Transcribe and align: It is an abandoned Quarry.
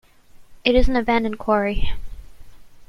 It 0.65 0.73
is 0.73 0.89
an 0.89 0.95
abandoned 0.95 1.37
Quarry. 1.37 1.93